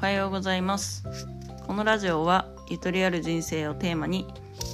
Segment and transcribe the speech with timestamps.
[0.00, 1.04] おはようございます。
[1.66, 4.26] このラジオはゆとりある人生をテーマに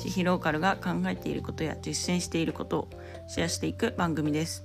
[0.05, 2.89] 千尋ローカルが考えていることや実践していることを
[3.27, 4.65] シェアしていく番組です。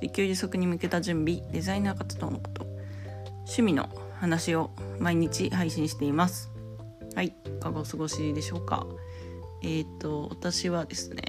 [0.00, 2.66] 自給自足に向けた準備デザイナー活動のこと
[3.40, 6.50] 趣味の話を毎日配信しています。
[7.14, 8.86] はいいかがお過ごしでしょうか。
[9.62, 11.22] えっ、ー、と私はですね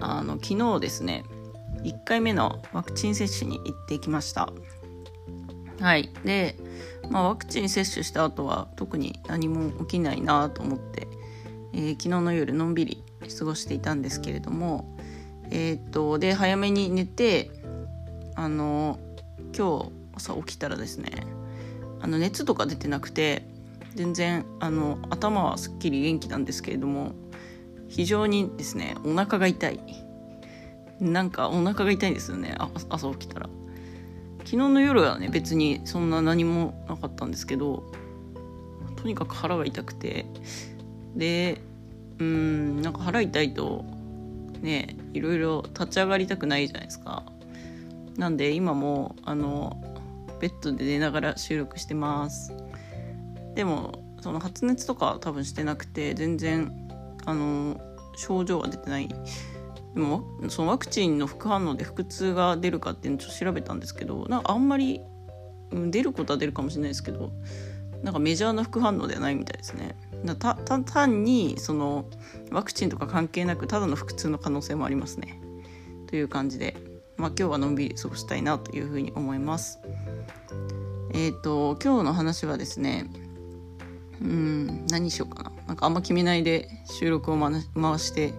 [0.00, 1.24] あの昨日ですね
[1.82, 4.50] 1回目のワクチン接種に行ってきました。
[5.78, 6.56] はいで、
[7.16, 11.08] まあ、ワクチン接種した後は特に何も起きないなと思って、
[11.72, 13.02] えー、昨日の夜のんびり
[13.38, 14.94] 過ごしていたんですけれども
[15.50, 17.50] えー、っとで早めに寝て
[18.34, 18.98] あの
[19.56, 21.10] 今日朝起きたらですね
[22.02, 23.48] あの熱とか出てなくて
[23.94, 27.14] 全然あの頭はすっきり元気なんですけれども
[27.88, 29.80] 非常にですねお腹が痛い。
[31.00, 32.56] なんかお腹が痛いんですよね
[32.90, 33.48] 朝起きたら。
[34.46, 37.82] 昨日の夜はね別にそんな何もなかったんですけど
[38.94, 40.24] とにかく腹が痛くて。
[41.16, 41.60] で
[42.18, 43.84] うんなんか腹痛いと
[44.60, 47.24] ねいろいろ立ち上がりたくないじゃないですか。
[48.16, 49.82] なんで今もあの
[50.40, 52.52] ベッドで寝ながら収録してます。
[53.54, 56.72] でもその発熱とか多分してなくて全然
[57.26, 57.80] あの
[58.16, 59.08] 症状が出てない。
[59.96, 65.00] でもそのワクチンの副反応で腹痛が出るかっていうのをちょっと調べたんですけどなんかあんまり、
[65.72, 67.32] うん、出ることは出るかもしれないですけど
[68.02, 69.96] なんかメジャーな副反応ではないみたいですね。
[70.38, 72.04] た単にその
[72.52, 75.40] ワクチンとか関係なくただの腹痛の可能性もありますね。
[76.06, 76.76] という感じで、
[77.16, 79.78] まあ、今日はのんびり過ごしたいなというふうに思います。
[81.14, 83.10] えっ、ー、と今日の話はですね
[84.20, 87.62] うん何しようかななんかあんま決めないで収録を回
[87.98, 88.34] して、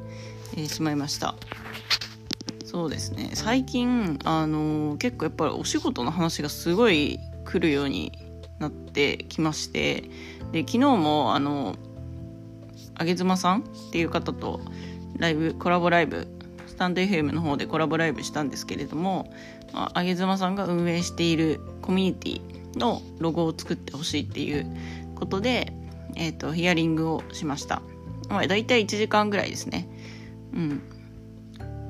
[0.53, 1.35] えー、しまいました。
[2.65, 3.31] そうですね。
[3.33, 8.11] 最近あのー、結構やっぱりお仕事の話がすごい来るように
[8.59, 10.03] なってきまして
[10.51, 11.75] で昨日もあの
[12.95, 14.59] あげずまさんっていう方と
[15.17, 16.27] ライブコラボライブ
[16.67, 19.31] スタンド FM の方でコラボライブしたんですけれども
[19.73, 24.65] あげずまさんが運営しているコミュニティのロゴを作ってほしいっていう
[25.15, 25.73] ことで、
[26.15, 27.81] えーと、ヒアリングをしました、
[28.30, 29.89] まあ、大体1時間ぐらいですね。
[30.57, 30.81] うん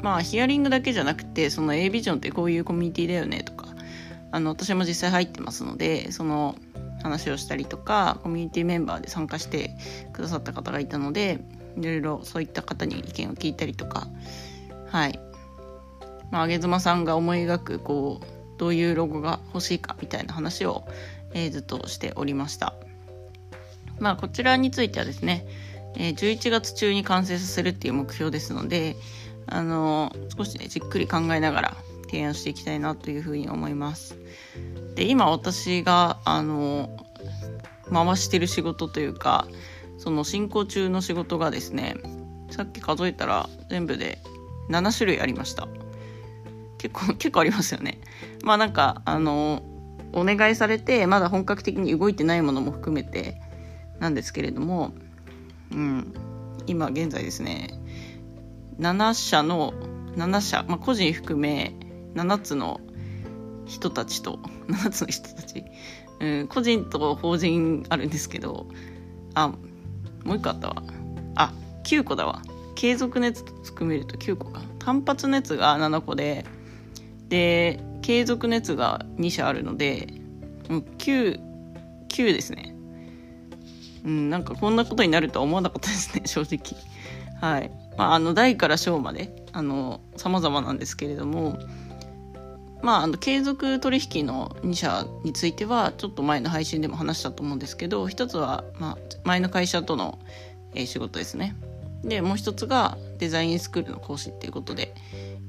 [0.01, 3.67] まあヒアリングだけじゃなくてその A ビジョンってこういうコミュニティだよねとか
[4.31, 6.55] あの私も実際入ってますのでその
[7.01, 9.71] 話をしたりとかコミュニティメンバーで参加して
[10.13, 11.39] くださった方がいたので
[11.77, 14.07] いろいろそういった方に意見を聞いたりとか
[14.89, 15.19] はい
[16.31, 18.25] まあ、あげずまさんが思い描くこう
[18.57, 20.85] どういうロゴが欲しいかみたいな話を、
[21.33, 22.73] えー、ずっとしておりました。
[23.99, 25.45] まあ、こちらについてはですね、
[25.99, 28.95] え、11月中に完成させるっていう目標ですので、
[29.47, 34.17] あの、少しね、じっくり考えながら提案していきたいなというふうに思います。
[34.95, 36.89] で、今私が、あの、
[37.91, 39.47] 回してる仕事というか、
[39.97, 41.95] その進行中の仕事がですね、
[42.51, 44.19] さっき数えたら全部で
[44.69, 45.67] 7種類ありました。
[46.77, 47.99] 結構、 結構ありますよね。
[48.43, 49.63] まあなんか、あの
[50.13, 53.41] お願いされて、まだ本格的に動いてないものも含めて、
[53.99, 54.93] なんですけれども、
[55.71, 56.13] うん、
[56.65, 57.79] 今現在ですね
[58.79, 59.73] 7社の
[60.15, 61.75] 7社、まあ、個人含め
[62.15, 62.79] 7つの
[63.65, 65.63] 人たちと 7つの人たち、
[66.19, 68.67] うん、個人と法人あるんですけど
[69.33, 69.53] あ
[70.27, 70.83] もう一個あったわ。
[71.35, 71.53] あ
[71.85, 72.41] 9個だわ。
[72.75, 74.61] 継続熱と含めると9個か。
[74.79, 76.45] 単発熱が7個で
[77.29, 80.07] で継続熱が2社あるので
[80.69, 81.39] もう 9,
[82.09, 82.66] 9ですね。
[84.05, 86.59] うん、なんかこんなことになるとは思わなかったですね、 正直。
[87.41, 87.71] はい。
[87.97, 91.57] まあ、あの、大から小まで、あの、様々なんですけれども、
[92.81, 100.19] まあ、あの、継続取引の2社については、ちょっと前の配信でも話したと思うんですけど、一つは、まあ、前の会社との、
[100.73, 101.55] えー、仕事ですね。
[102.03, 104.93] で、もう一つがデザインスクールの講師っていうことで、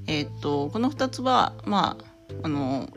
[0.07, 2.89] えー、っと、この二つは、まあ、あの、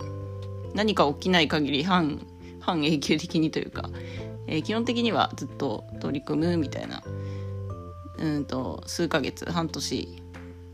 [0.74, 2.26] 何か起きない限り半、
[2.62, 3.90] 半永久的にというか、
[4.52, 7.02] えー、基本的にはずっと取り組むみたいな。
[8.18, 10.08] うんと数ヶ月半年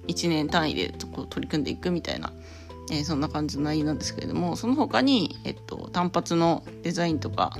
[0.07, 2.33] 1年単位でこう取り組んでいくみたいな、
[2.91, 7.57] えー、そんな感じの内容なんですけれどもその他に、えっと、単発のデザインとか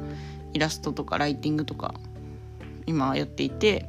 [0.52, 1.94] イラストとかライティングとか
[2.86, 3.86] 今やっていて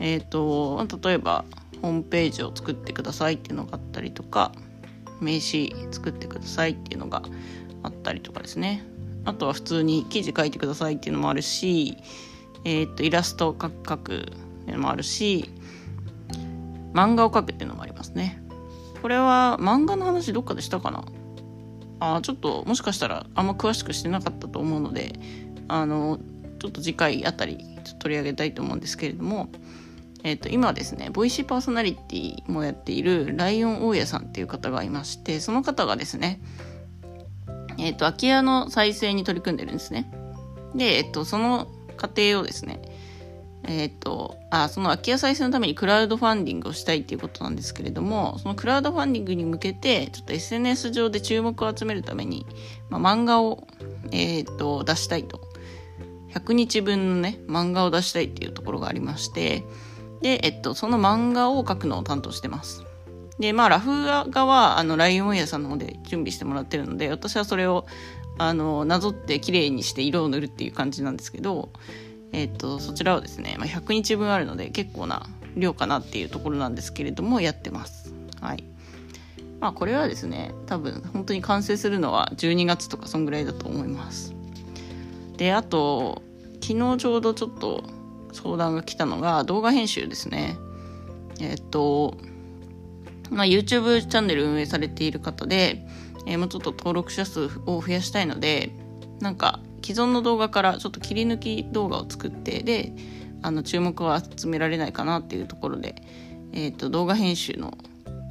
[0.00, 1.44] えっ、ー、と例えば
[1.82, 4.52] ホームページを作ってくださいっていうのがあったりとか
[5.20, 7.22] 名刺作ってくださいっていうのが
[7.82, 8.82] あったりとかですね。
[9.24, 11.96] あとは普通に記事書いてくださいっていうのもあるし、
[12.64, 14.24] えー、っと、イラストを描くっ
[14.64, 15.50] ていうのもあるし、
[16.92, 18.42] 漫画を描くっていうのもありますね。
[19.02, 21.04] これは漫画の話どっかでしたかな？
[22.00, 25.12] あちょっともしかしたらあんま詳しくしてなかったと思うので、
[25.68, 26.18] あの
[26.58, 27.58] ちょっと次回あたり
[27.98, 29.50] 取り上げたいと思うんですけれども、
[30.22, 36.40] えー、と今ですねボイシーパーソナリティもやっているライオン大家さんっていう方がいましてその方がですね
[37.84, 40.10] えっ、ー、と空き家の再生に取り組んでるんですね
[40.74, 42.80] で、えっ、ー、とその過程をですね
[43.62, 52.46] えっ、ー、とあその空き家再生のためにクラウドファンディングをしたいっていうことなんですけれどもそのクラウドファンディングに向けてちょっと SNS 上で注目を集めるために、
[52.90, 53.66] まあ、漫画を、
[54.10, 55.40] えっと出したいと
[56.34, 59.64] 100日分のね、漫画を出したいっていうところがありまして、
[60.20, 62.84] で、えっと、その漫画を描くのを担当してます。
[63.38, 67.86] で、まあ、ラフ画は、あの、ライオン屋さんの方で準備してもらってるので、私はそれを、
[68.38, 71.70] あの、なぞって綺麗にして色を塗るっていう感じなんですけど、
[72.32, 75.26] えっと、そちらをですね、まあ、100日分あるので、結構な
[75.56, 78.14] 量かなっていうところなんですけれども、やってます。
[78.40, 78.64] はい。
[79.60, 84.34] まあ、これはですね、多分、本当に完成するのは12月とか、そんぐらいだと思います。
[85.36, 86.22] であと
[86.60, 87.84] 昨日ちょうどちょっと
[88.32, 90.56] 相談が来たのが動画編集ですね
[91.40, 92.16] えっと
[93.30, 95.86] まあ YouTube チャンネル運営されている方で、
[96.26, 98.70] えー、もうちょっと登録者数を増やしたいので
[99.20, 102.92] なんか既存の動画からちょっと切り抜き動画を作ってで
[103.42, 105.96] あの注目を集められないかなっていうところで、
[106.52, 107.76] えー、と動画編集の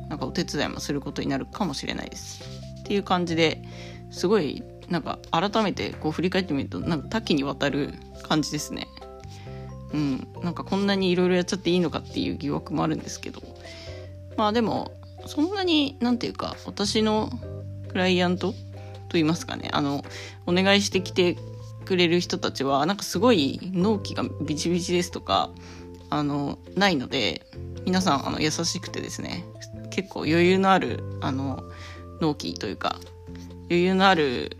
[0.09, 2.43] なんかお手伝いもすることになるかもしれないです。
[2.81, 3.61] っていう感じで
[4.09, 7.93] すごいなんか改めてこう振り返ってみるとなんか多岐にわたる
[8.23, 8.87] 感じですね。
[9.93, 13.41] うん、なんかこんなにいろいろやっちゃっていいのかっていう疑惑もあるんですけど
[14.37, 14.93] まあでも
[15.25, 17.29] そんなになんていうか私の
[17.89, 18.57] クライアントと
[19.13, 20.03] 言いますかねあの
[20.45, 21.37] お願いしてきて
[21.85, 25.49] くれる人たちはなんかすごい納期がビチビチですとか
[26.09, 27.45] あのないので
[27.85, 29.45] 皆さんあの優しくてですね
[29.89, 31.63] 結構余裕のあるあの
[32.21, 32.97] 納期というか
[33.69, 34.57] 余裕のある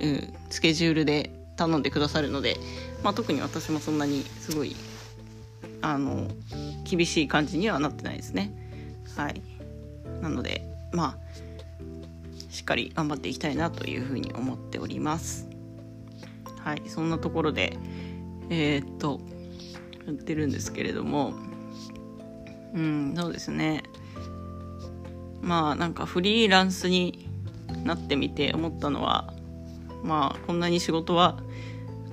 [0.00, 2.56] うん、スケジュールで頼んでくださるので、
[3.02, 4.76] まあ、特に私もそんなにすごい
[5.82, 6.28] あの
[6.84, 8.52] 厳しい感じにはなってないですね。
[9.16, 9.42] はい。
[10.20, 11.34] なのでまあ
[12.50, 15.48] しっかり頑張っていきたいなというふうに思っております。
[16.60, 16.82] はい。
[16.86, 17.76] そんなところで
[18.50, 19.20] えー、っと
[20.06, 21.34] やってるんですけれども。
[22.74, 23.84] うんそうですね。
[25.40, 27.28] まあなんかフリーランスに
[27.84, 29.32] なってみて思ったのは
[30.02, 31.38] まあこんなに仕事は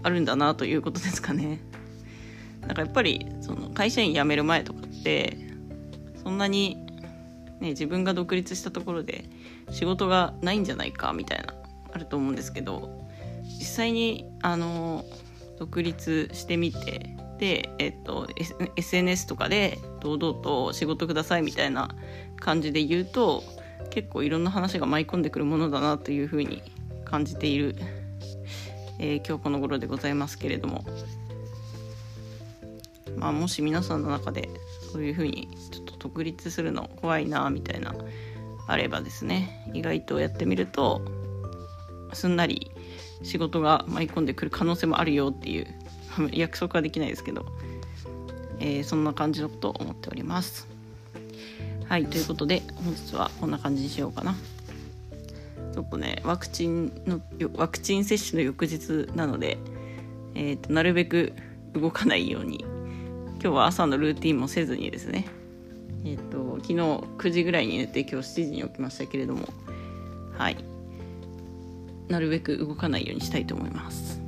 [0.04, 1.62] あるんだなということですかね。
[2.62, 5.38] なんかやっぱりその会社員辞める前とかって
[6.24, 6.78] そんなに、
[7.62, 9.26] ね、自分が独立したところで
[9.70, 11.54] 仕事がないんじゃないかみたいな
[11.94, 13.08] あると思うんですけど
[13.44, 15.06] 実際にあの
[15.60, 18.28] 独立してみてで、えっと、
[18.76, 21.90] SNS とかで堂々と仕事くださいみたいな
[22.40, 23.44] 感じで言うと
[23.92, 26.64] 結構いろんな話が舞い込んでくるものだなというふうに
[27.06, 27.76] 感じている、
[29.00, 30.84] えー、今日この頃でございますけれども、
[33.18, 34.50] まあ、もし皆さんの中で
[34.92, 37.94] そういうふうにちょっと独立するの怖いなみたいな
[38.68, 41.02] あればですね意外とやってみると
[42.14, 42.72] すんなり
[43.24, 45.68] 仕事が舞い込んでくる可能性もあるよっていう
[46.34, 47.46] 約束はできないですけど、
[48.60, 50.68] えー、そんな感じのことを思っております。
[51.88, 54.36] はい、ということで本日はこんな感じにしようかな。
[55.74, 57.22] ちょっとねワクチンの
[57.56, 59.58] ワクチン接種の翌日なので、
[60.36, 61.34] えーと、なるべく
[61.74, 62.66] 動かないように
[63.42, 65.26] 今日は朝のルーティンもせずにですね
[66.06, 69.48] えっ、ー、と昨日9時ぐらいに寝て今日7時に起きましたけれども
[70.38, 70.58] はい。
[72.08, 74.20] なるべく動かないようにしたいと思います。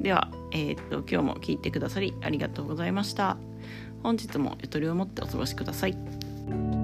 [0.00, 3.36] では、えっ、ー、と今日も聞いてくださりありがとうございました。
[4.02, 6.81] 本日もゆとりを持ってお過ごしください。